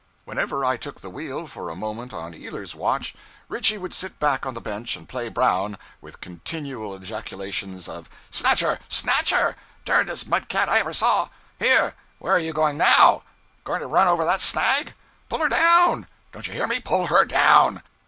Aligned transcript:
Whenever 0.25 0.65
I 0.65 0.77
took 0.77 1.01
the 1.01 1.11
wheel 1.11 1.45
for 1.45 1.69
a 1.69 1.75
moment 1.75 2.11
on 2.11 2.33
Ealer's 2.33 2.73
watch, 2.73 3.13
Ritchie 3.47 3.77
would 3.77 3.93
sit 3.93 4.17
back 4.17 4.47
on 4.47 4.55
the 4.55 4.59
bench 4.59 4.95
and 4.95 5.07
play 5.07 5.29
Brown, 5.29 5.77
with 6.01 6.21
continual 6.21 6.95
ejaculations 6.95 7.87
of 7.87 8.09
'Snatch 8.31 8.61
her! 8.61 8.79
snatch 8.89 9.29
her! 9.29 9.55
Derndest 9.85 10.25
mud 10.27 10.49
cat 10.49 10.69
I 10.69 10.79
ever 10.79 10.91
saw!' 10.93 11.29
'Here! 11.59 11.93
Where 12.17 12.39
you 12.39 12.51
going 12.51 12.77
now? 12.77 13.21
Going 13.63 13.81
to 13.81 13.85
run 13.85 14.07
over 14.07 14.25
that 14.25 14.41
snag?' 14.41 14.95
'Pull 15.29 15.37
her 15.37 15.49
down! 15.49 16.07
Don't 16.31 16.47
you 16.47 16.53
hear 16.53 16.65
me? 16.65 16.79
Pull 16.79 17.05
her 17.05 17.23
_down! 17.23 17.83